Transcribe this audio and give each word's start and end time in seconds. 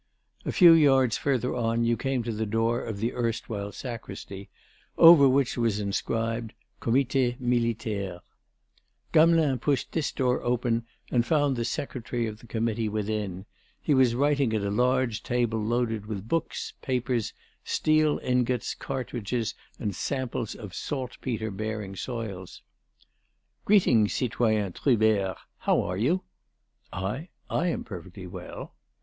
_"A 0.47 0.51
few 0.51 0.71
yards 0.73 1.15
further 1.15 1.55
on, 1.55 1.83
you 1.85 1.95
came 1.95 2.23
to 2.23 2.31
the 2.31 2.47
door 2.47 2.83
of 2.83 2.97
the 2.97 3.13
erstwhile 3.13 3.71
sacristy, 3.71 4.49
over 4.97 5.29
which 5.29 5.59
was 5.59 5.79
inscribed: 5.79 6.53
Comité 6.81 7.39
militaire. 7.39 8.21
Gamelin 9.13 9.59
pushed 9.59 9.91
this 9.91 10.11
door 10.11 10.41
open 10.41 10.87
and 11.11 11.23
found 11.23 11.55
the 11.55 11.63
Secretary 11.63 12.25
of 12.25 12.39
the 12.39 12.47
Committee 12.47 12.89
within; 12.89 13.45
he 13.79 13.93
was 13.93 14.15
writing 14.15 14.53
at 14.53 14.63
a 14.63 14.71
large 14.71 15.21
table 15.21 15.59
loaded 15.63 16.07
with 16.07 16.27
books, 16.27 16.73
papers, 16.81 17.31
steel 17.63 18.19
ingots, 18.23 18.73
cartridges 18.73 19.53
and 19.79 19.95
samples 19.95 20.55
of 20.55 20.73
saltpetre 20.73 21.51
bearing 21.51 21.95
soils. 21.95 22.63
"Greeting, 23.65 24.07
citoyen 24.07 24.73
Trubert. 24.73 25.37
How 25.59 25.79
are 25.83 25.95
you?" 25.97 26.23
"I?... 26.91 27.29
I 27.51 27.67
am 27.67 27.83
perfectly 27.83 28.25
well." 28.25 28.73